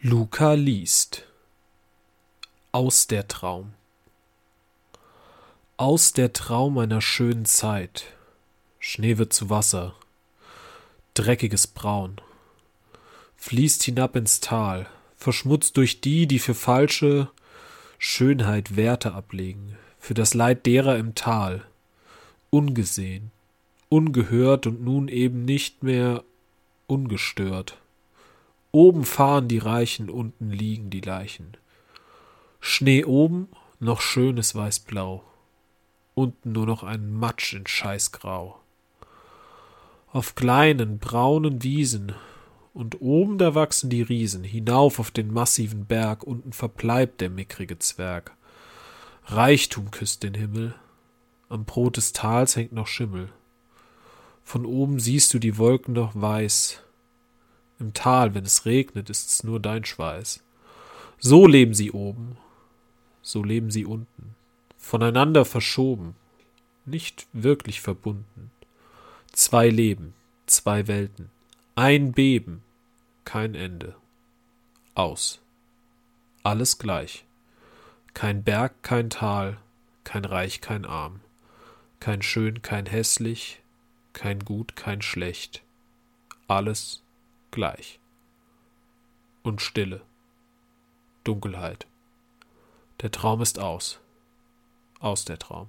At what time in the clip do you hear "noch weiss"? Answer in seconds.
55.94-56.82